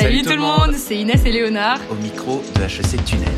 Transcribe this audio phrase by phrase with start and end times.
[0.00, 1.80] Salut, tout le monde, c'est Inès et Léonard.
[1.90, 3.28] Au micro de HEC Tunnel.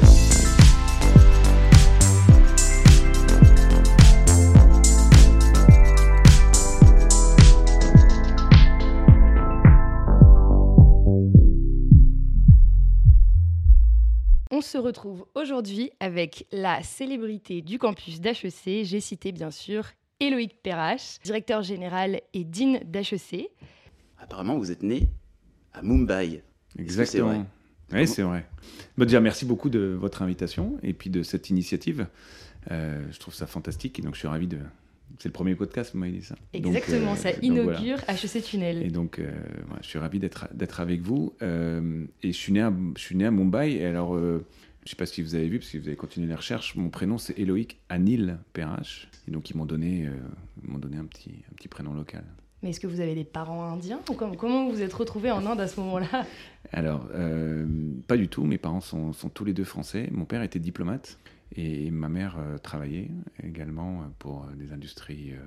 [14.51, 18.85] On se retrouve aujourd'hui avec la célébrité du campus d'HEC.
[18.85, 19.87] J'ai cité bien sûr
[20.21, 23.49] Éloïc Perrache, directeur général et dean d'HEC.
[24.19, 25.09] Apparemment, vous êtes né
[25.73, 26.43] à Mumbai.
[26.79, 27.47] Exactement.
[27.93, 28.47] Oui, c'est vrai.
[28.97, 32.07] Bah, déjà, merci beaucoup de votre invitation et puis de cette initiative.
[32.71, 34.59] Euh, je trouve ça fantastique et donc je suis ravi de.
[35.19, 36.37] C'est le premier podcast, vous m'avez dit ça.
[36.53, 38.83] Exactement, Donc, euh, ça donc inaugure HEC Tunnel.
[38.83, 39.29] Et donc, euh,
[39.67, 41.35] voilà, je suis ravi d'être d'être avec vous.
[41.43, 43.73] Euh, et je suis né à, je suis né à Mumbai.
[43.73, 44.47] Et alors, euh,
[44.85, 46.75] je ne sais pas si vous avez vu, parce que vous avez continué les recherches.
[46.77, 49.09] Mon prénom, c'est Éloïc Anil Perrache.
[49.29, 50.11] Et donc, ils m'ont donné, euh,
[50.63, 52.25] m'ont donné un petit, un petit prénom local.
[52.63, 55.47] Mais est-ce que vous avez des parents indiens ou comment, vous vous êtes retrouvé en
[55.47, 56.27] Inde à ce moment-là?
[56.73, 57.67] Alors, euh,
[58.07, 58.45] pas du tout.
[58.45, 60.09] Mes parents sont, tous les deux français.
[60.13, 61.19] Mon père était diplomate
[61.57, 63.11] et ma mère euh, travaillait
[63.43, 65.39] également pour des industries euh,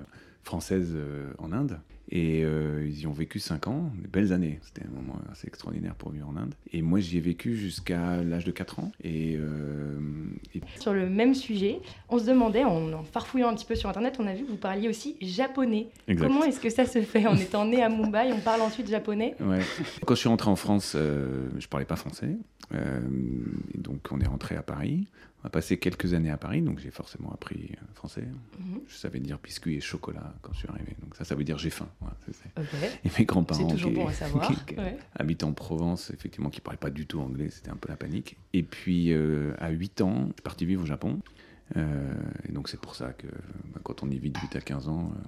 [0.42, 0.96] françaises
[1.38, 1.78] en Inde.
[2.10, 4.60] Et euh, ils y ont vécu cinq ans, des belles années.
[4.62, 6.54] C'était un moment assez extraordinaire pour vivre en Inde.
[6.72, 8.92] Et moi, j'y ai vécu jusqu'à l'âge de 4 ans.
[9.02, 9.98] Et, euh,
[10.54, 13.88] et Sur le même sujet, on se demandait, en, en farfouillant un petit peu sur
[13.88, 15.88] Internet, on a vu que vous parliez aussi japonais.
[16.06, 16.26] Exact.
[16.26, 19.34] Comment est-ce que ça se fait En étant né à Mumbai, on parle ensuite japonais
[19.40, 19.60] Ouais.
[20.06, 22.36] Quand je suis rentré en France, euh, je parlais pas français.
[22.72, 25.06] Et donc, on est rentré à Paris.
[25.44, 28.24] On a passé quelques années à Paris, donc j'ai forcément appris français.
[28.58, 28.80] Mhm.
[28.88, 30.96] Je savais dire biscuit et chocolat quand je suis arrivé.
[31.02, 31.88] Donc ça, ça veut dire j'ai faim.
[31.99, 32.91] Voilà, c'est- c'est- Ok.
[33.05, 34.47] Et mes grands-parents C'est toujours qui, bon à savoir.
[34.47, 34.97] qui- qui Ouais.
[35.15, 38.37] habitent en Provence, effectivement, qui parlaient pas du tout anglais, c'était un peu la panique.
[38.53, 41.19] Et puis, euh, à 8 ans, je suis parti vivre au Japon.
[41.77, 42.13] Euh,
[42.47, 44.87] et donc, c'est pour ça que bah, quand on y vit de 8 à 15
[44.87, 45.19] ans, euh,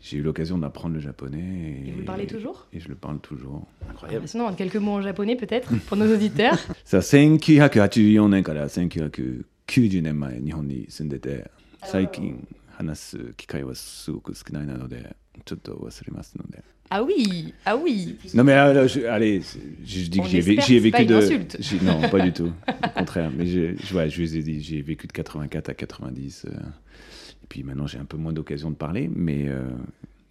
[0.00, 1.82] j'ai eu l'occasion d'apprendre le japonais.
[1.84, 3.66] Et, Et vous le parlez toujours Et je le parle toujours.
[3.90, 4.28] Incroyable.
[4.28, 6.56] Sinon, quelques mots en japonais peut-être pour nos auditeurs.
[6.84, 11.50] さあ1984年から1990年前日本に住んでて
[11.84, 18.16] 最近話す機会はすごく少ないなので ちょっと忘れますので Ah oui, ah oui.
[18.34, 20.64] Non mais euh, je- allez, c'est- je, je dis On que j'y ai, vé- espère
[20.66, 21.24] j'y ai que c'est pas vécu une de...
[21.24, 21.56] insulte.
[21.60, 22.50] j'ai- Non, pas du tout.
[22.66, 23.30] Au contraire.
[23.36, 26.46] Mais je, je, ouais, je vous ai dit, j'ai vécu de 84 à 90.
[26.46, 29.10] euh, et puis maintenant, j'ai un peu moins d'occasion de parler.
[29.14, 29.68] Mais, euh,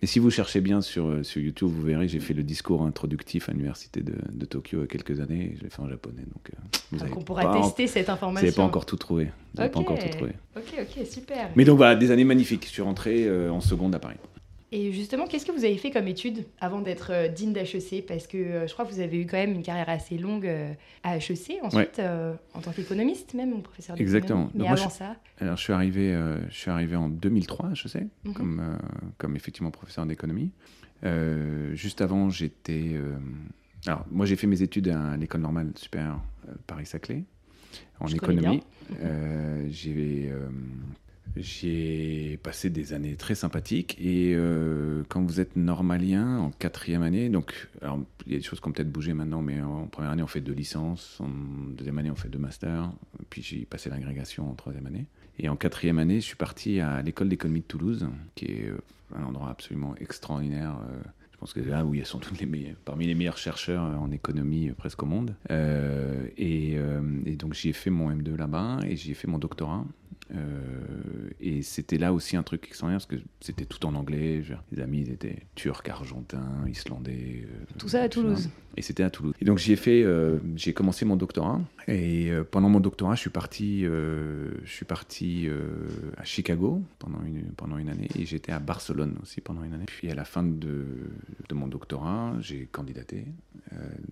[0.02, 2.82] mais si vous cherchez bien sur, euh, sur YouTube, vous verrez, j'ai fait le discours
[2.84, 5.54] introductif à l'université de, de Tokyo il y a quelques années.
[5.60, 6.24] Je l'ai fait en japonais.
[6.34, 6.58] Donc, euh,
[6.92, 8.46] vous Donc avez on pourra pas en- tester cette Vous information.
[8.48, 9.26] n'avez pas encore tout trouvé.
[9.26, 9.92] Vous n'avez pas Ok.
[9.92, 10.32] encore tout trouvé.
[10.56, 11.52] Ok, ok, super.
[11.56, 12.66] Mais donc voilà, des années magnifiques.
[12.66, 14.18] Je suis rentré euh, en seconde à Paris.
[14.75, 18.27] Et justement, qu'est-ce que vous avez fait comme études avant d'être euh, dean d'HEC Parce
[18.27, 20.73] que euh, je crois que vous avez eu quand même une carrière assez longue euh,
[21.03, 24.17] à HEC, ensuite euh, en tant qu'économiste même, ou professeur d'économie.
[24.17, 24.51] Exactement.
[24.55, 27.75] Mais moi, avant je- ça, Alors, je suis arrivé, euh, je suis arrivé en 2003,
[27.75, 28.33] je sais, Mhm.
[28.33, 28.77] comme, euh,
[29.19, 30.51] comme effectivement professeur d'économie.
[31.75, 32.93] Juste avant, j'étais.
[33.87, 36.23] alors, moi, j'ai fait mes études à l'école normale supérieure
[36.67, 37.25] Paris-Saclay,
[38.01, 38.63] en Je économie.
[39.69, 40.33] j'ai.
[41.37, 47.31] J'ai passé des années très sympathiques et euh, quand vous êtes normalien en quatrième année,
[47.31, 50.11] donc alors, il y a des choses qui ont peut-être bougé maintenant, mais en première
[50.11, 51.29] année on fait deux licences, en
[51.75, 52.93] deuxième année on fait deux masters,
[53.31, 55.07] puis j'ai passé l'agrégation en troisième année.
[55.39, 58.77] Et en quatrième année, je suis parti à l'école d'économie de Toulouse, qui est euh,
[59.17, 60.79] un endroit absolument extraordinaire.
[60.91, 61.01] euh,
[61.33, 63.83] je pense que c'est là où il y a les meilleurs, parmi les meilleurs chercheurs
[63.83, 65.35] en économie presque au monde.
[65.51, 66.77] Et,
[67.27, 69.85] et donc j'y ai fait mon M2 là-bas et j'y ai fait mon doctorat.
[70.35, 70.61] Euh,
[71.41, 74.43] et c'était là aussi un truc extraordinaire parce que c'était tout en anglais.
[74.71, 77.45] Les amis ils étaient turcs, argentins, islandais.
[77.45, 78.51] euh, Tout ça à Toulouse.
[78.77, 79.35] Et c'était à Toulouse.
[79.41, 81.61] Et donc j'y ai fait, euh, j'ai commencé mon doctorat.
[81.89, 85.49] Et pendant mon doctorat, je suis parti, je suis parti
[86.17, 88.09] à Chicago pendant une, pendant une année.
[88.19, 89.85] Et j'étais à Barcelone aussi pendant une année.
[89.87, 90.87] Puis à la fin de,
[91.49, 93.27] de mon doctorat, j'ai candidaté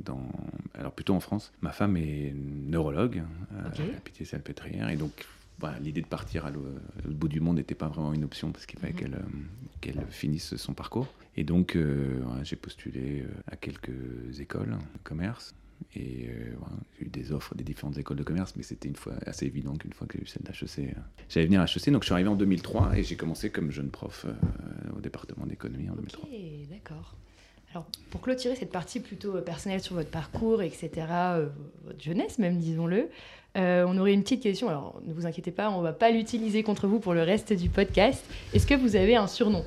[0.05, 0.29] dans,
[0.75, 1.53] alors plutôt en France.
[1.63, 3.23] Ma femme est neurologue
[3.57, 4.91] à la Pitié-Salpêtrière.
[4.91, 5.25] Et donc
[5.81, 8.53] l'idée de partir à l'au- à l'autre bout du monde n'était pas vraiment une option
[8.53, 8.99] parce qu'il fallait Mhm.
[8.99, 9.19] qu'elle euh,
[9.81, 11.09] qu'elle finisse son parcours.
[11.37, 15.55] Et donc, euh, j'ai postulé euh, à quelques écoles de commerce.
[15.95, 16.53] Et euh,
[16.99, 19.75] j'ai eu des offres des différentes écoles de commerce, mais c'était une fois assez évident
[19.77, 21.91] qu'une fois que j'ai eu celle d'HEC, euh, j'allais venir à HEC.
[21.91, 24.27] Donc, je suis arrivé en 2003 et j'ai commencé comme jeune prof
[24.95, 26.25] au département d'économie en 2003.
[26.25, 26.31] Ok,
[26.71, 27.17] d'accord.
[27.73, 30.91] Alors, pour clôturer cette partie plutôt personnelle sur votre parcours, etc.,
[31.85, 33.09] votre jeunesse même, disons-le,
[33.57, 34.69] euh, on aurait une petite question.
[34.69, 37.53] Alors, ne vous inquiétez pas, on ne va pas l'utiliser contre vous pour le reste
[37.53, 38.25] du podcast.
[38.55, 39.65] Est-ce que vous avez un surnom?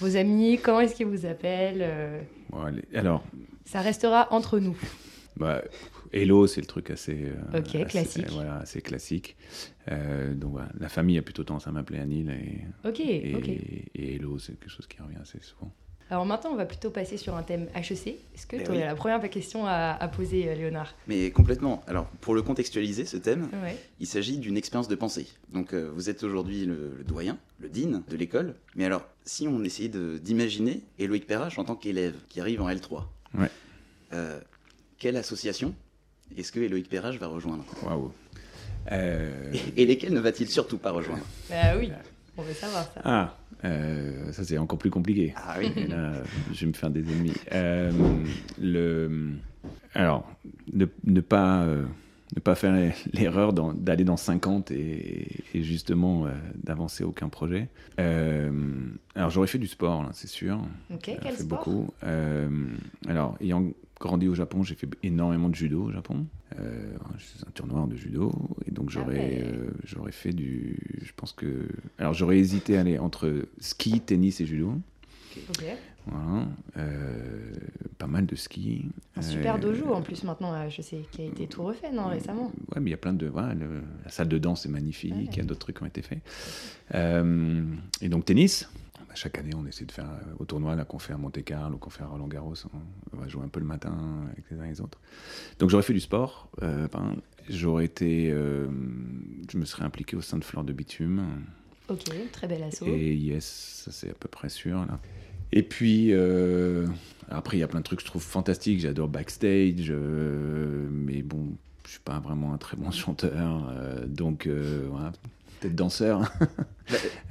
[0.00, 2.20] Vos amis, comment est-ce qu'ils vous appellent Euh,
[2.50, 3.24] Bon, allez, alors,
[3.64, 4.76] Ça restera entre nous.
[5.36, 5.62] Bah,
[6.12, 8.30] Hello, c'est le truc assez, euh, Ok, assez- classique.
[8.30, 9.36] voilà, assez classique.
[9.88, 13.48] Donc voilà, la famille a plutôt tendance à m'appeler Anil et, Ok, et, ok.
[13.48, 15.72] et Hello, c'est quelque chose qui revient assez souvent.
[16.10, 18.18] Alors maintenant, on va plutôt passer sur un thème HEC.
[18.34, 18.84] Est-ce que tu aurais oui.
[18.84, 20.94] la première question à, à poser, euh, Léonard?
[21.06, 21.82] Mais complètement.
[21.86, 23.76] Alors, pour le contextualiser, ce thème, Ouais.
[24.00, 25.26] il s'agit d'une expérience de pensée.
[25.52, 28.54] Donc, euh, vous êtes aujourd'hui le, le doyen, le dean de l'école.
[28.76, 33.04] Mais alors, si on essayait d'imaginer Éloïc Perrache en tant qu'élève qui arrive en L3,
[33.38, 33.50] Ouais.
[34.12, 34.38] euh,
[34.98, 35.74] quelle association
[36.36, 37.64] est-ce que Éloïc Perrache va rejoindre?
[37.82, 38.12] Waouh.
[38.92, 41.24] Euh, et, et lesquelles ne va-t-il surtout pas rejoindre?
[41.48, 41.90] Bah oui,
[42.36, 43.00] on veut savoir ça.
[43.04, 45.32] Ah, euh, ça c'est encore plus compliqué.
[45.36, 45.70] Ah oui.
[45.76, 46.12] Et là,
[46.52, 47.32] je vais me faire des ennemis.
[47.52, 47.90] Euh,
[48.60, 49.30] le,
[49.94, 50.28] alors,
[50.72, 51.84] ne, ne pas, euh,
[52.36, 52.74] ne pas faire
[53.12, 56.30] l'erreur d'aller dans 50 et, et justement euh,
[56.62, 57.68] d'avancer aucun projet.
[58.00, 58.50] Euh,
[59.14, 60.58] alors, j'aurais fait du sport, là, c'est sûr.
[60.92, 61.58] Ok, quel fait sport?
[61.58, 61.88] beaucoup.
[62.02, 62.48] Euh,
[63.08, 63.64] alors, ayant
[64.00, 66.26] grandi au Japon, j'ai fait énormément de judo au Japon.
[66.60, 68.30] Euh, je un tournoi de judo
[68.66, 69.42] et donc j'aurais ouais.
[69.44, 70.78] euh, j'aurais fait du.
[71.02, 71.68] Je pense que.
[71.98, 74.74] Alors, j'aurais hésité à aller entre ski, tennis et judo.
[75.48, 75.64] Ok.
[76.06, 76.46] Voilà.
[76.76, 77.50] Euh,
[77.98, 78.84] pas mal de ski.
[79.16, 82.06] Un super Euh, dojo en plus maintenant, à HEC, qui a été tout refait, non,
[82.08, 83.26] récemment Ouais, mais il y a plein de.
[83.26, 85.24] Voilà, le- la salle de danse est magnifique, Ouais.
[85.32, 86.20] il y a d'autres trucs qui ont été faits.
[86.94, 88.68] Et donc, tennis.
[89.14, 91.78] Bah, Chaque année, on essaie de faire euh, au tournoi, là qu'on fait à Monte-Carlo,
[91.78, 93.96] qu'on fait à Roland-Garros, on, on va jouer un peu le matin
[94.32, 94.98] avec les uns et les autres.
[95.60, 96.50] Donc, j'aurais fait du sport.
[96.62, 97.14] euh, ben,
[97.48, 98.30] j'aurais été.
[98.32, 98.66] euh,
[99.52, 101.22] je me serais impliqué au sein de Fleur de Bitume.
[101.88, 102.86] Ok, très bel assaut.
[102.86, 104.78] Et yes, ça c'est à peu près sûr.
[104.86, 104.98] Là.
[105.52, 106.86] Et puis, euh,
[107.28, 108.80] après, il y a plein de trucs que je trouve fantastiques.
[108.80, 111.50] J'adore backstage, euh, mais bon,
[111.86, 113.68] je suis pas vraiment un très bon chanteur.
[113.70, 115.12] euh, donc, euh, voilà,
[115.60, 116.30] peut-être danseur.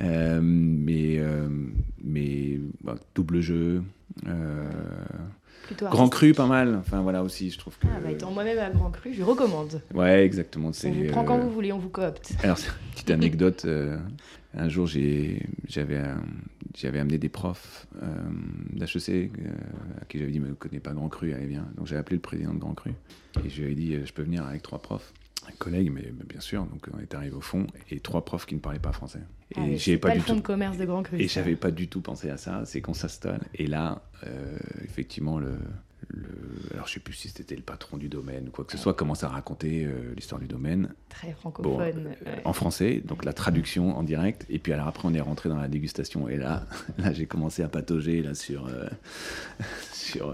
[0.02, 1.48] Euh, mais, euh,
[2.04, 3.84] mais bah, double jeu.
[4.28, 4.68] euh,
[5.68, 6.76] Plutôt Grand cru, pas mal.
[6.76, 7.86] Enfin, voilà aussi, je trouve que.
[7.88, 9.80] Ah, bah, étant moi-même à Grand Cru, je recommande.
[9.94, 10.72] Ouais, exactement.
[10.84, 12.34] On vous prend quand euh, vous voulez, on vous coopte.
[12.44, 12.58] Alors,
[12.96, 13.64] petite anecdote.
[13.66, 13.98] euh,
[14.56, 16.02] un jour, j'ai, j'avais,
[16.76, 18.08] j'avais amené des profs euh,
[18.74, 19.10] d'HEC
[19.40, 19.52] euh,
[20.02, 21.68] à qui j'avais dit, mais vous ne connaissez pas Grand Cru, allez bien.
[21.78, 22.92] Donc, j'ai appelé le président de Grand Cru
[23.46, 25.14] et je lui ai dit, je peux venir avec trois profs.
[25.48, 26.66] Un collègue, mais, bien sûr.
[26.66, 29.20] Donc, on est arrivé au fond et trois profs qui ne parlaient pas français.
[29.52, 30.36] Et Ah, mais j'y avais c'est pas, pas du le tout.
[30.36, 31.20] de commerce de Grand Cru.
[31.20, 32.64] Et j'avais pas du tout pensé à ça.
[32.66, 33.42] C'est qu'on s'installe.
[33.56, 35.58] Et là, euh, effectivement, le,
[36.10, 38.78] le- alors je sais plus si c'était le patron du domaine ou quoi que ce
[38.78, 42.08] soit, commence à raconter euh, l'histoire du domaine Très francophone.
[42.26, 42.42] euh, ouais.
[42.46, 44.46] en français, donc la traduction en direct.
[44.50, 46.28] Et puis alors après, on est rentré dans la dégustation.
[46.30, 46.66] Et là,
[46.98, 48.88] là j'ai commencé à patauger là, sur, euh,
[49.92, 50.34] sur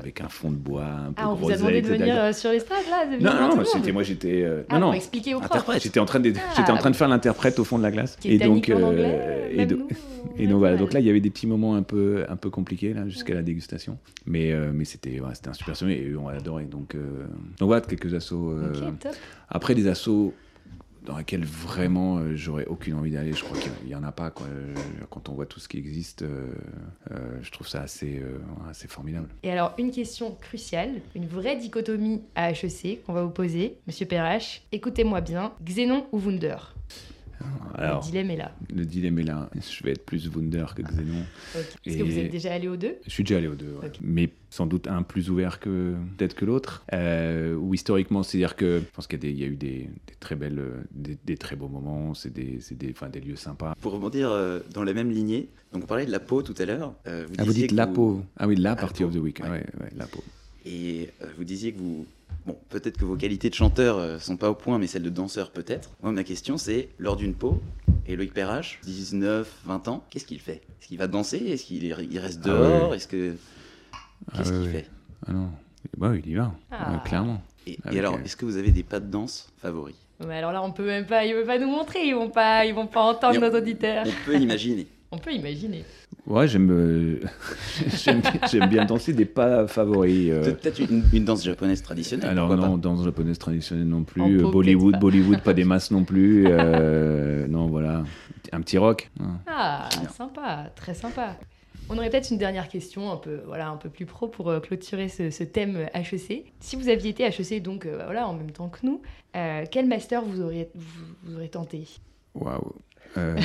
[0.00, 2.32] avec un fond de bois un peu Ah, on vous a demandé de venir euh,
[2.32, 4.42] sur l'estrade, là Non, non, c'était moi, j'étais.
[4.42, 4.92] euh, Ah, non, non.
[4.94, 5.44] expliquer profs.
[5.46, 5.82] Interprète.
[5.82, 6.54] J'étais en, train de, Ah.
[6.56, 8.16] j'étais en train de faire l'interprète au fond de la glace.
[8.24, 9.96] Et donc, Titanic en anglais, et donc- nous,
[10.38, 12.92] et voilà, donc là il y avait des petits moments un peu, un peu compliqués
[12.92, 16.64] là jusqu'à la dégustation, mais, mais c'était, un super souvenir et eux ont adoré.
[16.64, 17.26] Donc, euh,
[17.58, 18.50] donc voilà quelques assos.
[18.52, 19.12] euh, Ok, top.
[19.48, 20.32] Après des assos
[21.04, 24.30] dans lesquels vraiment euh, j'aurais aucune envie d'aller, je crois qu'il n'y en a pas.
[24.30, 24.46] Quoi.
[24.48, 24.74] Euh,
[25.08, 26.48] Quand on voit tout ce qui existe, euh,
[27.12, 28.20] euh, je trouve ça assez,
[28.68, 29.28] assez formidable.
[29.44, 33.76] Et alors, une question cruciale, une vraie dichotomie à HEC qu'on va vous poser.
[33.86, 36.56] Monsieur Perrache, écoutez-moi bien, Xénon ou Wunder?
[37.74, 38.52] Alors, Le dilemme est là.
[38.74, 39.50] le dilemme est là.
[39.54, 41.24] Je vais être plus Wunder que Xenon.
[41.54, 41.64] Ok.
[41.84, 42.96] Est-ce que vous êtes déjà allé aux deux?
[43.04, 43.92] Je suis déjà allé aux deux, ouais.
[44.00, 46.84] Mais sans doute un plus ouvert que peut-être que l'autre.
[46.94, 50.36] Euh, ou historiquement, c'est-à-dire que je pense qu'il y, a y eu des, des très
[50.36, 53.74] belles, euh, des, des très beaux moments, c'est des, c'est des, enfin, des lieux sympas.
[53.80, 56.64] Pour rebondir euh, dans la même lignée, donc on parlait de la peau tout à
[56.64, 56.94] l'heure.
[57.06, 58.22] euh, Ah, vous dites la vous- peau.
[58.38, 59.40] Ah oui, la la partie peau, of the week.
[59.42, 59.50] ouais.
[59.50, 60.24] Ouais, ouais, la peau.
[60.64, 62.06] Et euh, vous disiez que vous.
[62.46, 65.10] Bon, peut-être que vos qualités de chanteur euh, sont pas au point, mais celles de
[65.10, 65.90] danseur peut-être.
[66.02, 67.60] Moi, ma question, c'est lors d'une peau,
[68.06, 70.62] et Loïc Perrache, 19, 20 ans, qu'est-ce qu'il fait?
[70.80, 71.38] Est-ce qu'il va danser?
[71.38, 72.90] Est-ce qu'il est- il reste Ah dehors?
[72.90, 72.96] ouais.
[72.96, 73.34] Est-ce que.
[74.32, 74.86] Ah Qu'est-ce ouais, qu'il fait
[75.26, 75.48] Ah non.
[75.96, 77.02] Bah, il y va, Ah.
[77.04, 77.42] Clairement.
[77.66, 79.96] Et, alors, euh, est-ce que vous avez des pas de danse favoris?
[80.24, 82.64] Mais alors là, on peut même pas, ils veulent pas nous montrer, ils vont pas,
[82.64, 84.04] ils vont pas entendre on- nos auditeurs.
[84.06, 84.86] On peut imaginer.
[85.12, 85.84] On peut imaginer.
[86.26, 87.20] Ouais, j'aime, euh,
[88.04, 90.30] j'aime, j'aime bien danser des pas favoris.
[90.32, 92.28] euh, Peut-être une, une danse japonaise traditionnelle.
[92.30, 94.98] Alors pourquoi non, danse japonaise traditionnelle non En plus, euh, Bollywood, pas.
[94.98, 96.46] Bollywood, pas des masses non plus.
[96.48, 98.02] euh, non, voilà,
[98.52, 99.08] un petit rock.
[99.20, 99.38] hein.
[99.46, 101.36] Ah, sympa, très sympa.
[101.88, 104.58] On aurait peut-être une dernière question, un peu, voilà, un peu plus pro pour euh,
[104.58, 106.46] clôturer ce, ce thème HEC.
[106.58, 109.00] Si vous aviez été HEC, donc euh, voilà, en même temps que nous,
[109.36, 111.86] euh, quel master vous auriez, vous, vous auriez tenté?
[112.34, 112.72] Waouh.
[113.18, 113.36] Euh,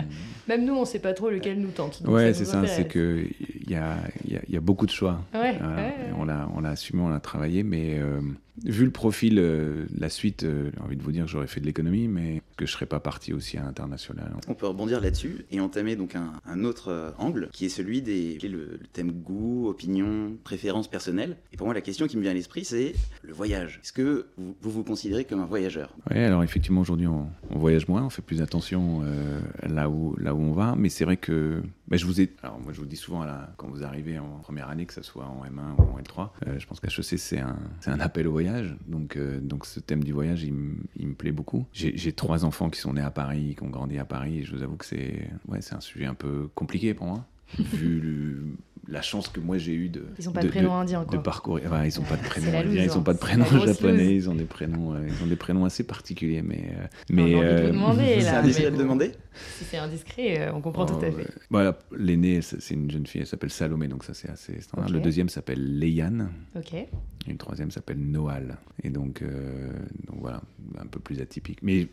[0.48, 2.02] Même nous, on sait pas trop lequel nous tente.
[2.04, 3.26] donc ouais, c'est ça, c'est que
[3.64, 3.96] il y a,
[4.28, 5.20] y a- il y a beaucoup de choix.
[5.34, 5.74] Ouais, Voilà.
[5.76, 6.16] ouais, Et ouais.
[6.18, 8.20] On l'a, on l'a assumé, on l'a travaillé, mais euh,
[8.64, 11.60] vu le profil, euh, la suite, euh, j'ai envie de vous dire que j'aurais fait
[11.60, 14.32] de l'économie, mais que je serais pas parti aussi à l'international.
[14.48, 18.02] On peut rebondir là-dessus et entamer donc un, un autre euh, angle qui est celui
[18.02, 21.36] des le, le thème goût, opinion, préférence personnelle.
[21.52, 23.80] Et pour moi, la question qui me vient à l'esprit, c'est le voyage.
[23.82, 25.94] Est-ce que vous, vous vous considérez comme un voyageur?
[26.10, 30.14] Oui, alors effectivement, aujourd'hui, on, on voyage moins, on fait plus attention euh, là, où,
[30.18, 32.32] là où on va, mais c'est vrai que bah, je vous ai.
[32.42, 35.02] Alors, moi, je vous dis souvent, là, quand vous arrivez en première année, que ce
[35.02, 38.26] soit en M1 ou en L3, euh, je pense qu'HEC, c'est un, c'est un appel
[38.26, 38.45] au voyage.
[38.86, 41.66] Donc, euh, donc, ce thème du voyage, il, me plaît beaucoup.
[41.72, 44.54] J'ai trois enfants qui sont nés à Paris, qui ont grandi à Paris, et je
[44.54, 47.26] vous avoue que c'est ouais, un sujet un peu compliqué pour moi,
[47.58, 48.56] vu
[48.88, 50.04] la chance que moi j'ai eue de.
[50.18, 51.22] Ils ont pas de, de prénom de- indien, de quoi.
[51.22, 51.64] parcourir.
[51.66, 53.02] Enfin, ils ont pas de prénom indien, loose, ils ont hein.
[53.02, 56.42] pas de prénom japonais, ils ont des prénoms, euh, ils ont des prénoms assez particuliers,
[56.42, 59.12] mais euh, mais euh, demander, C'est là, mais de demander
[59.58, 61.26] Si c'est indiscret, on comprend tout à Oh, fait.
[61.50, 64.88] Voilà, l'aînée, c'est une jeune fille, elle s'appelle Salomé, donc ça c'est assez standard.
[64.90, 66.74] Le deuxième s'appelle Léane, Ok.
[66.74, 66.88] et
[67.28, 68.56] le troisième s'appelle Noal.
[68.82, 69.72] Et donc, euh,
[70.06, 70.40] donc voilà,
[70.80, 71.58] un peu plus atypique.
[71.62, 71.88] Mais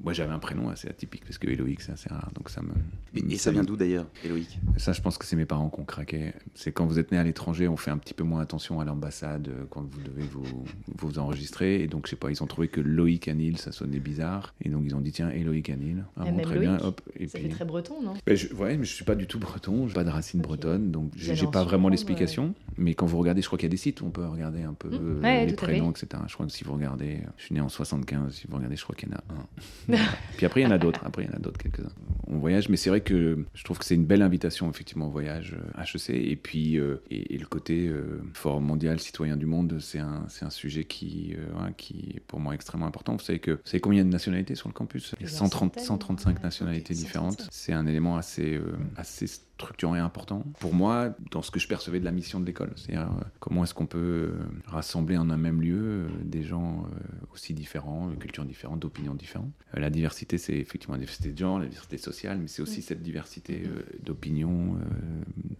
[0.00, 2.70] moi j'avais un prénom assez atypique parce que Héloïque c'est assez rare, donc ça me.
[3.14, 5.80] Et, et ça vient d'où d'ailleurs, Héloïque Ça, je pense que c'est mes parents qui
[5.80, 6.32] ont craqué.
[6.54, 8.84] C'est quand vous êtes né à l'étranger, on fait un petit peu moins attention à
[8.84, 10.64] l'ambassade euh, quand vous devez vous,
[10.96, 11.82] vous enregistrer.
[11.82, 14.54] Et donc, je sais pas, ils ont trouvé que Loïc Anil, ça sonnait bizarre.
[14.62, 16.04] Et donc, ils ont dit, tiens, Héloïque Anil.
[16.16, 17.00] Ah Et bon, très bien, Loïc, hop.
[17.16, 18.14] Et Ça puis, fait très breton, non?
[18.26, 20.46] Ben, je, ouais, mais je suis pas du tout breton, j'ai pas de racines Ok.
[20.46, 22.54] bretonnes, donc j'ai pas vraiment l'explication.
[22.78, 24.62] Mais quand vous regardez, je crois qu'il y a des sites où on peut regarder
[24.62, 24.94] un peu Mm.
[24.94, 26.22] euh, Ouais, les prénoms, etc.
[26.28, 28.82] Je crois que si vous regardez, je suis né en 75, si vous regardez, je
[28.84, 29.98] crois qu'il y en a un.
[30.36, 31.00] Puis après, il y en a d'autres.
[31.04, 31.90] Après, il y en a d'autres, quelques-uns.
[32.26, 35.10] On voyage, mais c'est vrai que je trouve que c'est une belle invitation, effectivement, au
[35.10, 36.10] voyage euh, HEC.
[36.10, 40.26] Et puis, euh, et, et le côté euh, forum mondial, citoyen du monde, c'est un,
[40.42, 43.14] un sujet qui, euh, qui est pour moi extrêmement important.
[43.16, 45.08] Vous savez que, vous savez combien de nationalités sur le campus?
[45.08, 46.42] Il y a Plusieurs 130, centaines, 135 ouais.
[46.42, 47.32] nationalités différentes.
[47.40, 47.48] 135.
[47.52, 49.26] C'est un élément assez, euh, assez
[49.58, 52.72] structurant et important pour moi dans ce que je percevais de la mission de l'école.
[52.76, 56.86] C'est-à-dire euh, comment est-ce qu'on peut euh, rassembler en un même lieu euh, des gens
[57.32, 59.50] aussi différents, de cultures différentes, d'opinions différentes.
[59.74, 63.02] La diversité, c'est effectivement la diversité de genre, la diversité sociale, mais c'est aussi cette
[63.02, 63.64] diversité
[64.02, 64.76] d'opinions,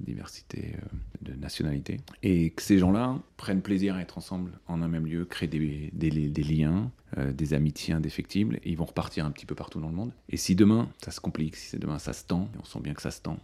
[0.00, 0.76] diversité
[1.22, 1.98] de nationalité.
[2.22, 5.90] Et que ces gens-là prennent plaisir à être ensemble en un même lieu, créent des,
[5.92, 9.80] des, des liens, euh, des amitiés indéfectibles, et ils vont repartir un petit peu partout
[9.80, 10.12] dans le monde.
[10.28, 12.92] Et si demain, ça se complique, si demain ça se tend, et on sent bien
[12.92, 13.38] que ça se tend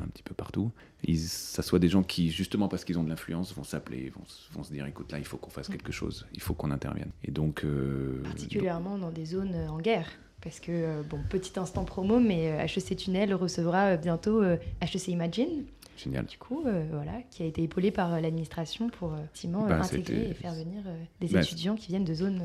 [0.00, 0.70] un petit peu partout,
[1.04, 4.24] ils, ça soit des gens qui, justement parce qu'ils ont de l'influence, vont s'appeler, vont,
[4.26, 6.70] se- vont se dire, écoute, là, il faut qu'on fasse quelque chose, il faut qu'on
[6.70, 7.10] intervienne.
[7.24, 7.64] Et donc...
[7.64, 10.08] euh, Particulièrement dans des zones euh, en guerre.
[10.42, 15.64] Parce que, bon, petit instant promo, mais HEC Tunnel recevra bientôt HEC Imagine,
[15.98, 16.24] génial.
[16.24, 20.30] du coup, euh, voilà, qui a été épaulé par l'administration pour effectivement euh, Bah, intégrer
[20.30, 22.40] et faire venir euh, des Bah, étudiants qui viennent de zones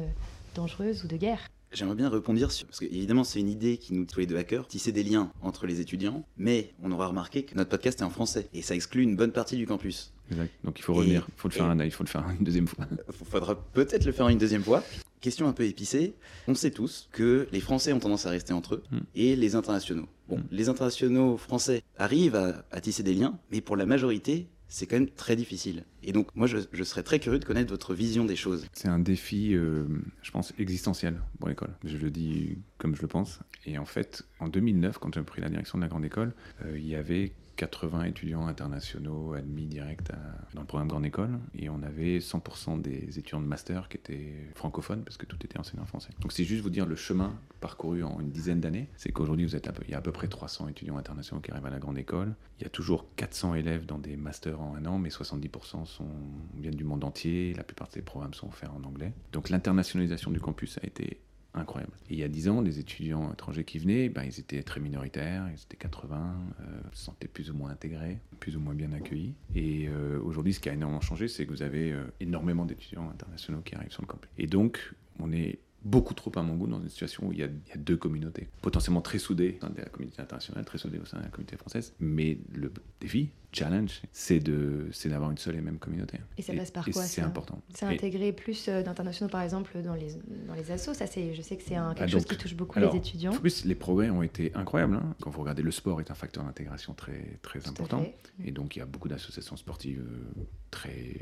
[0.56, 1.40] dangereuses ou de guerre.
[1.72, 2.66] J'aimerais bien répondre sur.
[2.68, 5.32] Parce que, évidemment, c'est une idée qui nous, tous les deux hackers, tisser des liens
[5.42, 8.76] entre les étudiants, mais on aura remarqué que notre podcast est en français, et ça
[8.76, 10.14] exclut une bonne partie du campus.
[10.32, 10.52] Exact.
[10.64, 12.68] Donc il faut revenir, il faut le faire, un- il faut le faire une deuxième
[12.68, 12.86] fois.
[13.22, 14.84] Il faudra peut-être le faire une deuxième fois.
[15.22, 16.14] Question un peu épicée.
[16.48, 18.98] On sait tous que les Français ont tendance à rester entre eux Mm.
[19.16, 20.08] et les internationaux.
[20.30, 20.44] Bon, Mm.
[20.52, 24.98] les internationaux français arrivent à, à tisser des liens, mais pour la majorité, c'est quand
[24.98, 25.84] même très difficile.
[26.04, 28.68] Et donc, moi, je, serais très curieux de connaître votre vision des choses.
[28.74, 29.86] C'est un défi, euh,
[30.22, 31.76] je pense, existentiel pour l'école.
[31.84, 33.40] Je le dis comme je le pense.
[33.66, 36.78] Et en fait, en 2009, quand j'ai pris la direction de la grande école, euh,
[36.78, 40.12] il y avait 80 étudiants internationaux admis direct
[40.54, 41.40] dans le programme grande école.
[41.58, 45.58] Et on avait 100% des étudiants de master qui étaient francophones parce que tout était
[45.60, 46.10] enseigné en français.
[46.22, 48.90] Donc c'est juste vous dire le chemin parcouru en une dizaine d'années.
[48.98, 51.42] C'est qu'aujourd'hui, vous êtes à peu- il y a à peu près 300 étudiants internationaux
[51.42, 52.36] qui arrivent à la grande école.
[52.60, 56.08] Il y a toujours 400 élèves dans des masters en un an, mais 70% sont,
[56.56, 57.54] viennent du monde entier.
[57.56, 59.14] La plupart des programmes sont offerts en anglais.
[59.32, 61.20] Donc l'internationalisation du campus a été
[61.56, 61.94] incroyable.
[62.10, 65.48] Il y a 10 ans, les étudiants étrangers qui venaient, ben, ils étaient très minoritaires,
[65.52, 69.34] ils étaient 80, euh, se sentaient plus ou moins intégrés, plus ou moins bien accueillis.
[69.56, 73.10] Et euh, aujourd'hui, ce qui a énormément changé, c'est que vous avez euh, énormément d'étudiants
[73.10, 74.30] internationaux qui arrivent sur le campus.
[74.38, 77.44] Et donc, on est beaucoup trop, à mon goût, dans une situation où il y
[77.44, 80.66] a, il y a deux communautés, potentiellement très soudées au sein de la communauté internationale,
[80.66, 81.94] très soudées au sein de la communauté française.
[82.00, 86.18] Mais le défi, challenge, c'est d'avoir une seule et même communauté.
[86.38, 87.62] Et ça passe par et quoi, C'est important.
[87.74, 90.14] C'est Et- intégrer plus euh, d'internationaux, par exemple, dans les,
[90.48, 90.94] dans les assos.
[90.96, 93.34] Ça, c'est, je sais que c'est quelque Ah, chose qui touche beaucoup alors, les étudiants.
[93.34, 94.96] En plus, les progrès ont été incroyables.
[94.96, 95.16] hein.
[95.22, 98.04] Quand vous regardez, le sport est un facteur d'intégration très, très Tout important.
[98.44, 101.16] Et donc, il y a beaucoup d'associations sportives euh, très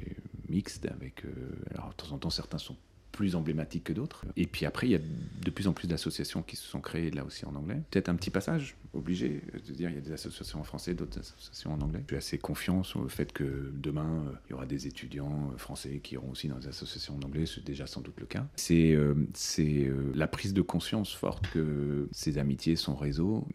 [0.50, 1.25] mixtes, avec.
[1.25, 1.29] euh,
[1.74, 2.77] alors, de temps en temps, certains sont
[3.13, 4.25] plus emblématiques que d'autres.
[4.36, 7.12] Et puis après, il y a de plus en plus d'associations qui se sont créées
[7.12, 7.82] là aussi en anglais.
[7.91, 11.20] Peut-être un petit passage obligé de dire il y a des associations en français, d'autres
[11.20, 12.01] associations en anglais.
[12.08, 15.51] Je suis assez confiant sur le fait que demain, euh, il y aura des étudiants
[15.53, 17.46] euh, français qui iront aussi dans des associations en anglais.
[17.46, 18.46] C'est déjà sans doute le cas.
[18.55, 18.98] C'est
[19.34, 23.48] c'est, euh, la prise de conscience forte que ces amitiés, son réseau,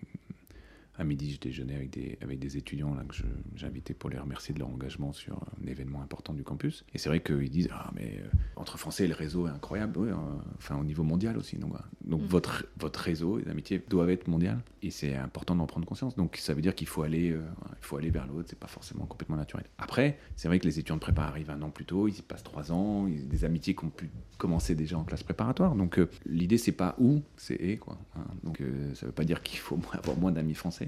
[0.98, 3.14] à midi, je déjeunais avec des, avec des étudiants là, que
[3.54, 6.84] j'ai invités pour les remercier de leur engagement sur un événement important du campus.
[6.94, 10.14] Et c'est vrai qu'ils disent Ah, mais euh, entre Français, le réseau est incroyable, euh,
[10.56, 11.56] enfin au niveau mondial aussi.
[11.56, 11.72] Donc,
[12.08, 12.16] Mm.
[12.26, 14.60] votre, votre réseau, les amitiés doivent être mondiales.
[14.82, 16.14] Et c'est important d'en prendre conscience.
[16.16, 17.42] Donc ça veut dire qu'il faut aller, euh,
[17.80, 18.46] il faut aller vers l'autre.
[18.48, 19.66] C'est pas forcément complètement naturel.
[19.78, 22.08] Après, c'est vrai que les étudiants de prépa arrivent un an plus tôt.
[22.08, 23.06] Ils y passent trois ans.
[23.06, 25.74] Ils, des amitiés qui ont pu commencer déjà en classe préparatoire.
[25.74, 27.98] Donc l'idée c'est pas où, c'est et quoi.
[28.16, 28.24] hein.
[28.44, 28.62] Donc
[28.94, 30.87] ça veut pas dire qu'il faut avoir moins d'amis français,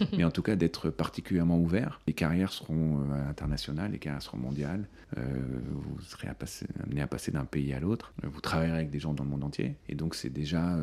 [0.16, 2.00] mais en tout cas d'être particulièrement ouvert.
[2.06, 4.86] Les carrières seront euh, internationales, les carrières seront mondiales.
[5.16, 5.22] Euh,
[5.72, 8.12] vous serez amené à passer d'un pays à l'autre.
[8.24, 9.76] Euh, Vous travaillerez avec des gens dans le monde entier.
[9.88, 10.76] Et donc c'est déjà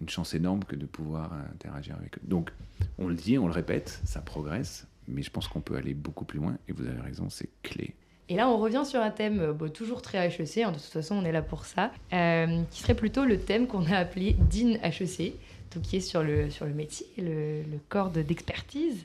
[0.00, 2.22] une chance énorme que de pouvoir interagir avec eux.
[2.24, 2.52] Donc
[2.98, 4.86] on le dit, on le répète, ça progresse.
[5.06, 6.56] Mais je pense qu'on peut aller beaucoup plus loin.
[6.68, 7.94] Et vous avez raison, c'est clé.
[8.30, 11.24] Et là, on revient sur un thème toujours très HEC, hein, de toute façon, on
[11.26, 15.34] est là pour ça, qui serait plutôt le thème qu'on a appelé DIN HEC,
[15.74, 19.04] donc qui est sur le, sur le métier, le, le corps de- d'expertise.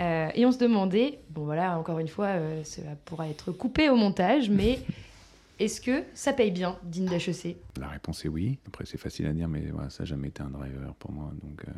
[0.00, 3.88] Euh, et on se demandait, bon voilà, encore une fois, euh, ça pourra être coupé
[3.90, 4.80] au montage, mais
[5.58, 7.56] est-ce que ça paye bien, DIN d'HEC?
[7.78, 8.58] La réponse est oui.
[8.66, 11.30] Après, c'est facile à dire, mais voilà, ça n'a jamais été un driver pour moi.
[11.42, 11.72] Donc, euh,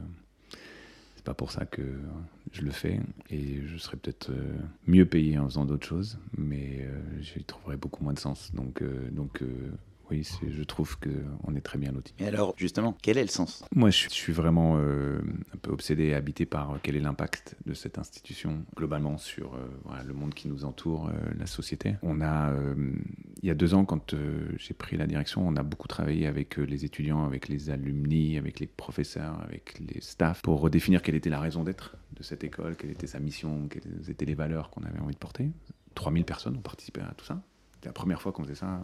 [1.16, 1.82] c'est pas pour ça que
[2.52, 3.00] je le fais.
[3.30, 7.76] Et je serais peut-être euh, mieux payé en faisant d'autres choses, mais euh, j'y trouverais
[7.76, 8.52] beaucoup moins de sens.
[8.54, 9.42] Donc, donc
[10.14, 12.14] oui, je trouve qu'on est très bien loti.
[12.18, 13.64] Et alors, justement, quel est le sens?
[13.74, 15.20] Moi, je suis, vraiment euh,
[15.52, 19.54] un peu obsédé et habité par euh, quel est l'impact de cette institution globalement sur
[19.54, 21.96] euh, voilà, le monde qui nous entoure, euh, la société.
[22.02, 22.54] On a,
[23.42, 24.14] il y a deux ans, quand
[24.56, 28.60] j'ai pris la direction, on a beaucoup travaillé avec les étudiants, avec les alumni, avec
[28.60, 32.76] les professeurs, avec les staffs, pour redéfinir quelle était la raison d'être de cette école,
[32.76, 35.50] quelle était sa mission, quelles étaient les valeurs qu'on avait envie de porter.
[35.94, 37.42] 3000 personnes ont participé à tout ça.
[37.74, 38.80] C'était la première fois qu'on faisait ça.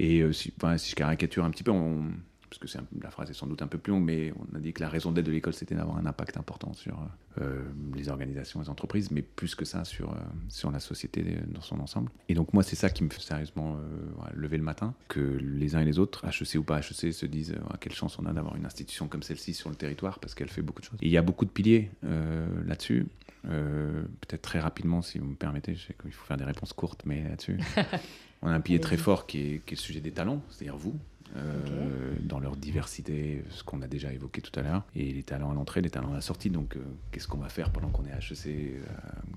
[0.00, 0.52] Euh, et euh, si,
[0.90, 2.12] je caricature un petit peu, on-
[2.60, 4.74] parce que la phrase est sans doute un peu plus longue, mais on a dit
[4.74, 6.98] que la raison d'être de l'école, c'était d'avoir un impact important sur
[7.40, 7.62] euh,
[7.94, 10.16] les organisations, les entreprises, mais plus que ça sur, euh,
[10.50, 12.10] sur la société euh, dans son ensemble.
[12.28, 15.76] Et donc moi, c'est ça qui me fait sérieusement euh, lever le matin, que les
[15.76, 18.34] uns et les autres, HEC ou pas HEC, se disent euh, quelle chance on a
[18.34, 20.98] d'avoir une institution comme celle-ci sur le territoire, parce qu'elle fait beaucoup de choses.
[21.00, 23.06] Et il y a beaucoup de piliers euh, là-dessus.
[23.48, 26.74] Euh, Peut-être très rapidement, si vous me permettez, je sais qu'il faut faire des réponses
[26.74, 27.58] courtes, mais là-dessus,
[28.42, 30.76] on a un pilier très fort qui est, qui est le sujet des talents, c'est-à-dire
[30.76, 30.98] vous,
[31.36, 35.50] euh, dans leur diversité, ce qu'on a déjà évoqué tout à l'heure, et les talents
[35.50, 36.50] à l'entrée, les talents à la sortie.
[36.50, 36.80] Donc, euh,
[37.10, 38.84] qu'est-ce qu'on va faire pendant qu'on est à HEC euh,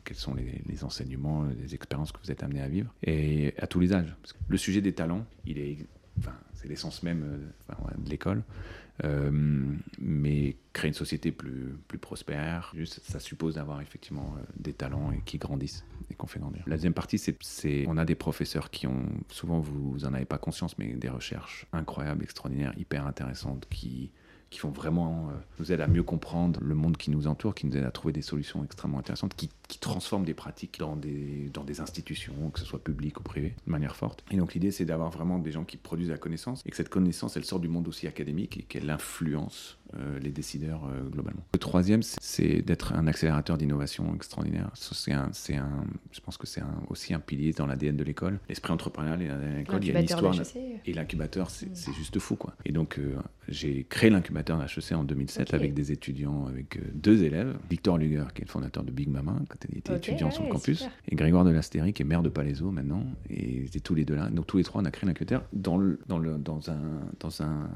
[0.04, 3.68] Quels sont les, les enseignements, les expériences que vous êtes amenés à vivre Et à
[3.68, 4.14] tous les âges.
[4.22, 5.78] Parce que le sujet des talents, il est,
[6.20, 7.40] enfin, c'est l'essence même
[7.70, 8.44] enfin, de l'école.
[9.04, 9.30] Euh,
[10.00, 15.12] mais créer une société plus, plus prospère, juste, ça suppose d'avoir effectivement euh, des talents
[15.12, 16.64] et qui grandissent et qu'on fait grandir.
[16.66, 20.24] La deuxième partie, c'est, on a des professeurs qui ont, souvent vous, vous en avez
[20.24, 24.12] pas conscience, mais des recherches incroyables, extraordinaires, hyper intéressantes, qui,
[24.50, 27.66] qui font vraiment, euh, nous aident à mieux comprendre le monde qui nous entoure, qui
[27.66, 31.50] nous aident à trouver des solutions extrêmement intéressantes, qui, qui transforment des pratiques dans des,
[31.54, 34.24] dans des institutions, que ce soit publiques ou privées, de manière forte.
[34.32, 36.90] Et donc l'idée, c'est d'avoir vraiment des gens qui produisent la connaissance, et que cette
[36.90, 39.78] connaissance, elle sort du monde aussi académique, et qu'elle influence
[40.22, 41.44] les décideurs euh, globalement.
[41.54, 44.70] Le troisième, c'est- d'être un accélérateur d'innovation extraordinaire.
[44.74, 45.30] C'est un,
[46.12, 48.40] je pense que c'est aussi un pilier dans l'ADN de l'école.
[48.50, 50.34] L'esprit entrepreneurial et l'ADN de l'école, il y a une histoire.
[50.36, 50.58] d'HEC.
[50.86, 51.76] Et l'incubateur, c'est Mm.
[51.76, 52.56] c'est juste fou, quoi.
[52.66, 53.16] Et donc, euh,
[53.48, 55.54] j'ai créé l'incubateur d'HEC en 2007 Ok.
[55.54, 57.58] avec des étudiants, avec euh, deux élèves.
[57.70, 60.50] Victor Luger, qui est le fondateur de Big Mama, quand il était étudiant sur le
[60.50, 60.80] campus.
[60.80, 60.94] super.
[61.10, 63.04] Et Grégoire de Lastéry, qui est maire de Palaiso maintenant.
[63.30, 64.30] Et ils étaient tous les deux là.
[64.30, 66.80] Donc, tous les trois, on a créé l'incubateur dans, le, dans, le, dans un,
[67.20, 67.70] dans un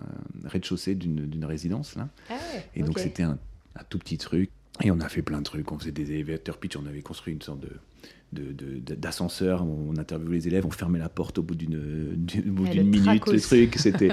[0.45, 2.08] rez-de-chaussée d'une résidence, là.
[2.29, 3.37] Ah ouais, Et donc c'était un,
[3.75, 4.49] un tout petit truc.
[4.81, 5.69] Et on a fait plein de trucs.
[5.71, 6.77] On faisait des élévateurs pitch.
[6.77, 7.69] On avait construit une sorte de
[8.31, 12.15] d'ascenseur, on interviewait les élèves, on fermait la porte au bout d'une
[12.83, 14.09] minute, le truc, c'était,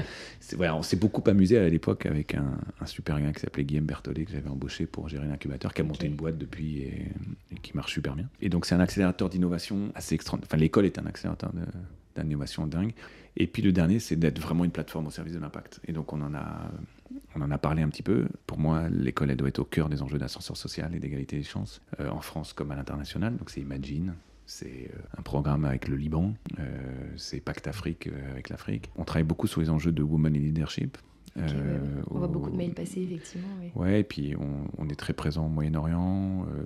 [0.54, 3.85] voilà, on s'est beaucoup amusé à l'époque avec un, un super gars qui s'appelait Guillaume
[3.85, 7.12] Berthollet que j'avais embauché pour gérer l'incubateur, qui a monté une boîte depuis et,
[7.52, 8.28] et qui marche super bien.
[8.40, 10.48] Et donc c'est un accélérateur d'innovation assez extraordinaire.
[10.50, 11.52] Enfin l'école est un accélérateur
[12.16, 12.94] d'innovation dingue.
[13.37, 15.80] Et puis le dernier, c'est d'être vraiment une plateforme au service de l'impact.
[15.87, 16.70] Et donc on en a,
[17.37, 18.27] on en a parlé un petit peu.
[18.46, 21.83] Pour moi, l'école, doit être au cœur des enjeux d'ascenseur social et d'égalité des chances,
[22.01, 23.37] euh, en France comme à l'international.
[23.37, 24.14] Donc c'est Imagine,
[24.46, 26.62] c'est euh, un programme avec le Liban, euh,
[27.16, 28.90] c'est Pacte Afrique avec l'Afrique.
[28.96, 30.96] On travaille beaucoup sur les enjeux de Women in Leadership.
[31.37, 31.61] Ok, ouais, ouais.
[31.61, 33.49] Euh, On voit au- beaucoup de mails passer, effectivement.
[33.61, 33.70] oui.
[33.75, 36.46] Ouais, et puis on, on est très présent au Moyen-Orient.
[36.51, 36.62] euh,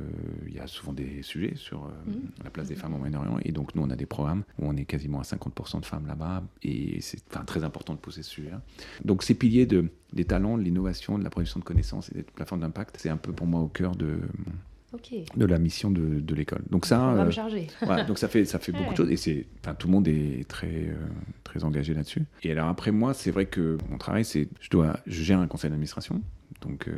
[0.46, 2.20] Il y a souvent des sujets sur euh, Mhm.
[2.44, 3.38] la place des femmes au Moyen-Orient.
[3.44, 6.06] Et donc, nous, on a des programmes où on est quasiment à 50% de femmes
[6.06, 6.42] là-bas.
[6.62, 8.62] Et c'est très important de poser ce sujet-là.
[9.04, 12.22] Donc, ces piliers de, des talents, de l'innovation, de la production de connaissances et des
[12.22, 14.20] plateformes d'impact, c'est un peu pour moi au cœur de,
[15.36, 16.62] De la mission de, de l'école.
[16.70, 17.12] Donc, ça.
[17.12, 17.30] Euh,
[17.82, 20.08] voilà, donc ça fait, ça fait beaucoup de choses et c'est, enfin, tout le monde
[20.08, 20.94] est très, euh,
[21.44, 22.24] très engagé là-dessus.
[22.42, 25.46] Et alors après moi, c'est vrai que mon travail, c'est, je dois, je gère un
[25.46, 26.22] conseil d'administration
[26.60, 26.92] Donc, euh,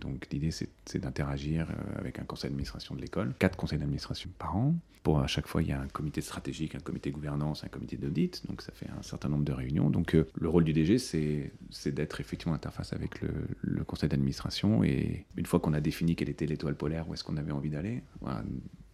[0.00, 4.74] donc l'idée, c'est d'interagir avec un conseil d'administration de l'école, quatre conseils d'administration par an.
[5.02, 7.96] Pour à chaque fois, il y a un comité stratégique, un comité gouvernance, un comité
[7.96, 8.46] d'audit.
[8.48, 9.90] Donc, ça fait un certain nombre de réunions.
[9.90, 13.30] Donc, euh, le rôle du DG, c'est c'est d'être effectivement interface avec le,
[13.62, 14.84] le conseil d'administration.
[14.84, 17.68] Et une fois qu'on a défini quelle était l'étoile polaire, où est-ce qu'on avait envie
[17.68, 18.02] d'aller,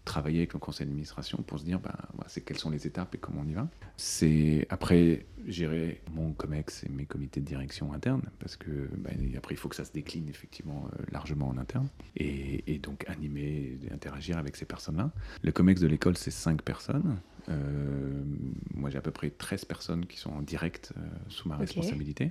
[0.05, 3.19] travailler avec le conseil d'administration pour se dire voilà, c'est quelles sont les étapes et
[3.19, 3.69] comment on y va.
[3.97, 9.55] C'est après gérer mon COMEX et mes comités de direction internes parce que bah, après
[9.55, 13.79] il faut que ça se décline effectivement euh, largement en interne et, et donc animer
[13.83, 15.13] et interagir avec ces personnes-là.
[15.43, 17.19] Le COMEX de l'école c'est 5 personnes.
[17.49, 17.55] Euh,
[18.75, 22.31] moi j'ai à peu près 13 personnes qui sont en direct euh, sous ma responsabilité.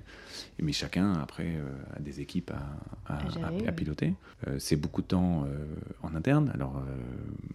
[0.59, 2.51] Mais chacun après euh, a des équipes
[3.05, 4.13] à, piloter.
[4.59, 5.45] C'est beaucoup de temps
[6.01, 6.81] en interne, alors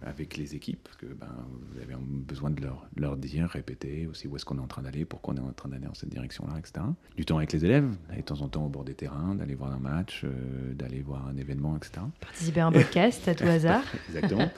[0.05, 1.27] avec les équipes, parce que ben,
[1.71, 4.81] vous avez besoin de leur, leur dire, répéter aussi où est-ce qu'on est en train
[4.81, 6.85] d'aller, pourquoi on est en train d'aller dans cette direction-là, etc.
[7.17, 9.55] Du temps avec les élèves, d'aller de temps en temps au bord des terrains, d'aller
[9.55, 10.25] voir un match,
[10.73, 12.01] d'aller voir un événement, etc.
[12.19, 13.83] Participer à un podcast à tout hasard.
[14.09, 14.49] Exactement.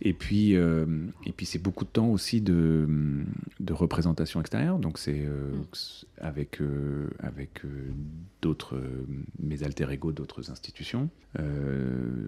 [0.00, 4.78] et puis, et puis c'est beaucoup de temps aussi de, de représentation extérieure.
[4.78, 5.64] Donc c'est euh, Mm.
[6.18, 7.68] avec, euh, avec euh,
[8.42, 9.06] d'autres, euh,
[9.40, 11.08] mes alter ego d'autres institutions.
[11.38, 11.44] Moi,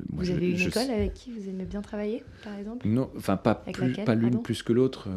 [0.08, 2.86] vous je- avez une je- école avec qui vous aimez bien travailler, par exemple?
[2.88, 5.08] Non, enfin pas, plus, pas l'une plus que l'autre,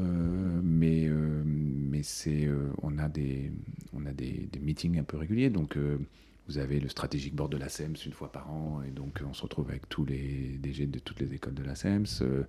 [0.63, 1.10] mais,
[1.46, 2.50] mais c'est,
[2.82, 3.52] on a, des,
[3.93, 5.50] on a des, des meetings un peu réguliers.
[5.50, 5.78] Donc
[6.47, 9.33] vous avez le stratégique board de la SEMS une fois par an, et donc on
[9.33, 12.05] se retrouve avec tous les DG de toutes les écoles de la SEMS.
[12.21, 12.43] Euh,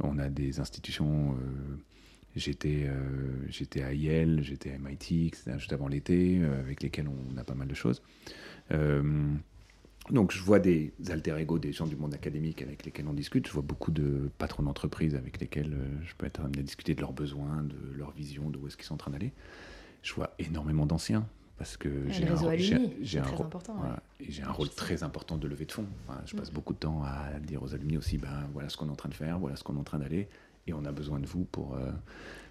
[0.00, 1.32] on a des institutions.
[1.32, 1.76] euh,
[2.34, 7.06] J'étais euh, j'étais à Yale, j'étais à MIT, etc., juste avant l'été, euh, avec lesquels
[7.06, 8.00] on a pas mal de choses.
[8.70, 9.02] Euh,
[10.08, 13.46] donc je vois des alter ego, des gens du monde académique avec lesquels on discute.
[13.46, 16.94] Je vois beaucoup de patrons d'entreprise avec lesquels euh, je peux être amené à discuter
[16.94, 19.32] de leurs besoins, de leur vision, de où est-ce qu'ils sont en train d'aller.
[20.02, 21.28] Je vois énormément d'anciens
[21.58, 22.36] parce que j'ai un,
[23.02, 24.42] j'ai- un très rôle- important, voilà, ouais.
[24.46, 25.86] un rôle très important de levée de fonds.
[26.08, 26.54] Enfin, je passe Mm.
[26.54, 29.08] beaucoup de temps à dire aux alumni aussi, ben voilà ce qu'on est en train
[29.10, 30.28] de faire, voilà ce qu'on est en train d'aller,
[30.66, 31.90] et on a besoin de vous pour euh,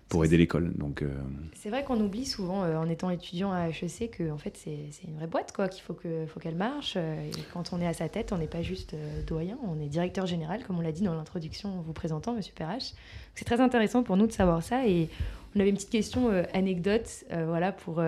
[0.08, 0.74] pour aider l'école.
[0.74, 1.10] Donc euh,
[1.56, 4.78] C'est vrai qu'on oublie souvent, euh, en étant étudiant à HEC, que en fait, c'est
[4.92, 6.96] c'est une vraie boîte, quoi, qu'il faut qu'elle faut qu'elle marche.
[6.98, 8.94] et quand on est à sa tête, on n'est pas juste
[9.26, 12.54] doyen, on est directeur général, comme on l'a dit dans l'introduction en vous présentant, Monsieur
[12.54, 12.92] Perrache.
[13.36, 14.86] C'est très intéressant pour nous de savoir ça.
[14.86, 15.08] Et
[15.56, 18.02] on avait une petite question anecdote, voilà, pour,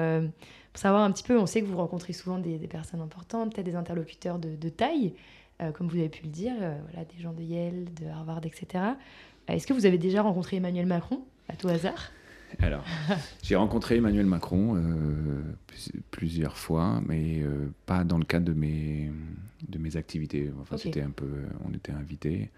[0.73, 1.39] pour savoir un petit peu.
[1.39, 4.69] On sait que vous rencontrez souvent des, des personnes importantes, peut-être des interlocuteurs de, de
[4.69, 5.13] taille,
[5.61, 8.41] euh, comme vous avez pu le dire, euh, voilà, des gens de Yale, de Harvard,
[8.45, 8.65] etc.
[9.49, 12.11] Euh, Est-ce que vous avez déjà rencontré Emmanuel Macron, à tout hasard?
[12.59, 12.83] Alors,
[13.43, 17.41] j'ai rencontré Emmanuel Macron euh, plus- plusieurs fois, mais
[17.85, 19.11] pas dans le cadre de mes,
[19.67, 20.51] de mes activités.
[20.61, 21.29] Enfin, c'était un peu,
[21.67, 22.51] on était invités et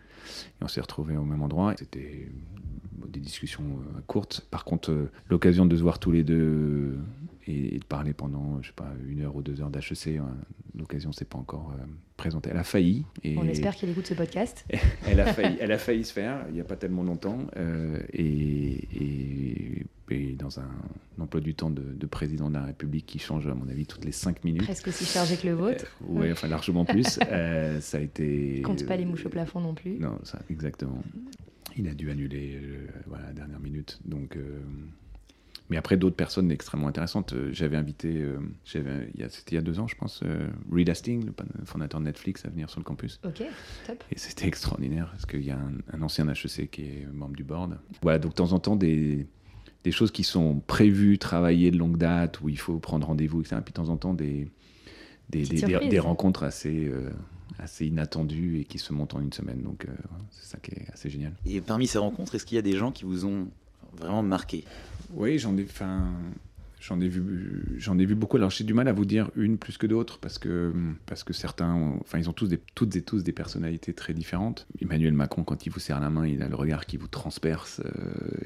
[0.61, 1.73] on s'est retrouvés au même endroit.
[1.77, 2.29] C'était
[3.07, 4.45] des discussions euh, courtes.
[4.51, 6.97] Par contre, euh, l'occasion de se voir tous les deux
[7.47, 10.21] et, et de parler pendant, je sais pas, une heure ou deux heures d'HEC, euh,
[10.77, 11.83] l'occasion s'est pas encore euh,
[12.17, 12.49] présentée.
[12.51, 13.05] Elle a failli.
[13.23, 14.65] Et On espère qu'il écoute ce podcast.
[15.07, 17.99] elle a failli, elle a failli se faire il n'y a pas tellement longtemps euh,
[18.13, 20.69] et, et- et dans un,
[21.19, 24.05] emploi du temps de, de président de la République qui change à mon avis toutes
[24.05, 24.61] les cinq minutes.
[24.61, 25.85] Presque aussi chargé que le vôtre.
[26.07, 27.17] Euh, ouais, enfin largement plus.
[27.31, 28.61] Euh, ça a été.
[28.63, 29.97] Compte pas les mouches au plafond non plus.
[29.97, 31.01] Non, ça, exactement.
[31.77, 33.99] Il a dû annuler euh, voilà, la dernière minute.
[34.05, 34.59] Donc, euh,
[35.69, 37.33] mais après, d'autres personnes extrêmement intéressantes.
[37.33, 39.95] Euh, J'avais invité, euh, j'avais- il y a- c'était il y a deux ans, je
[39.95, 40.21] pense,
[40.71, 41.33] Reed Hastings, le
[41.65, 43.19] fondateur de Netflix, à venir sur le campus.
[43.25, 43.43] Ok,
[43.87, 44.03] top.
[44.11, 47.43] Et c'était extraordinaire parce qu'il y a un, un ancien HEC qui est membre du
[47.43, 47.77] board.
[48.01, 49.25] Voilà, donc de temps en temps, des,
[49.83, 53.57] des choses qui sont prévues, travaillées de longue date, où il faut prendre rendez-vous, etc.
[53.65, 54.47] Puis de temps en temps, des,
[55.29, 55.39] des,
[55.99, 57.09] rencontres assez, euh,
[57.59, 59.61] assez inattendues et qui se montent en une semaine.
[59.61, 59.91] Donc euh,
[60.31, 61.33] c'est ça qui est assez génial.
[61.45, 63.47] Et parmi ces rencontres, est-ce qu'il y a des gens qui vous ont
[63.97, 64.63] vraiment marqué?
[65.13, 66.05] Oui, j'en ai, enfin,
[66.81, 68.37] j'en ai vu, j'en ai vu beaucoup.
[68.37, 70.73] Alors j'ai du mal à vous dire une plus que d'autres parce que
[71.05, 74.13] parce que certains, ont- enfin, ils ont tous des, toutes et tous des personnalités très
[74.13, 74.67] différentes.
[74.81, 77.79] Emmanuel Macron, quand il vous serre la main, il a le regard qui vous transperce
[77.85, 77.91] euh,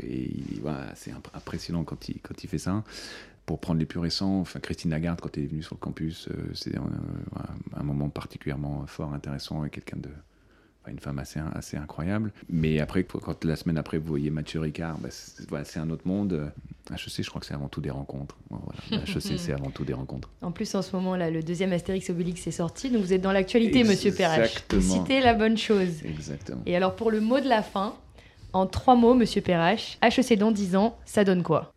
[0.03, 2.83] et il- voilà, c'est imp- impressionnant quand il quand il fait ça.
[3.49, 6.27] Pour prendre les plus récents, enfin Christine Lagarde quand elle est venue sur le campus,
[6.29, 6.83] euh, c'est un,
[7.75, 10.09] un moment particulièrement fort, intéressant et quelqu'un de
[10.81, 12.31] Enfin, une femme assez, assez incroyable.
[12.49, 16.07] Mais après, quand la semaine après, vous voyez Mathieu Ricard, bah, c'est voilà, un autre
[16.07, 16.33] monde.
[16.33, 16.47] Euh,
[16.91, 18.38] HEC, je crois que c'est avant tout des rencontres.
[18.49, 19.03] Voilà.
[19.03, 20.29] HEC, c'est avant tout des rencontres.
[20.41, 23.21] En plus, en ce moment, là, le deuxième Astérix Obélix est sorti, donc vous êtes
[23.21, 24.63] dans l'actualité, monsieur Perrache.
[24.69, 26.03] Vous citez la bonne chose.
[26.05, 26.62] Exactement.
[26.65, 27.95] Et alors, pour le mot de la fin,
[28.53, 31.73] en trois mots, monsieur Perrache, HEC dans 10 ans, ça donne quoi?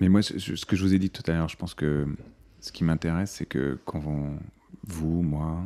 [0.00, 2.06] Mais moi, ce ce que je vous ai dit tout à l'heure, je pense que
[2.60, 4.36] ce qui m'intéresse, c'est que quand vous,
[4.86, 5.62] vous, moi,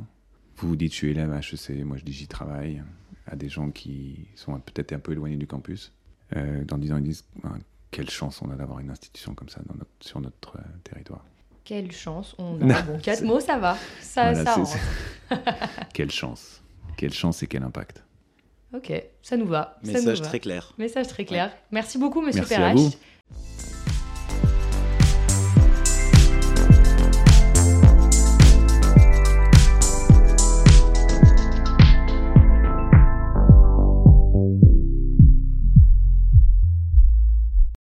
[0.57, 2.83] vous vous dites je suis élève à HEC, moi je dis j'y travaille,
[3.27, 5.93] à des gens qui sont peut-être un peu éloignés du campus,
[6.37, 7.53] euh, dans 10 ans ils disent Ah,
[7.91, 11.25] quelle chance on a d'avoir une institution comme ça dans notre, sur notre euh, territoire.
[11.63, 12.83] Quelle chance on a.
[12.83, 13.79] Bon, quatre mots, ça va.
[14.01, 14.79] Ça, Voilà, ça c'est-
[15.39, 15.89] rentre.
[15.95, 16.61] Quelle chance.
[16.99, 18.05] Quelle chance et quel impact.
[18.75, 18.93] Ok,
[19.23, 19.79] ça nous va.
[19.83, 20.27] ça nous Message va.
[20.27, 20.75] très clair.
[20.79, 21.53] Message très clair.
[21.71, 22.77] Merci beaucoup, monsieur Merci à Perrache.
[22.79, 22.91] vous.